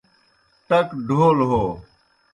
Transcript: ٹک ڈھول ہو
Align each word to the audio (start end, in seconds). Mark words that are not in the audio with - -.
ٹک 0.67 0.87
ڈھول 1.07 1.37
ہو 1.49 1.63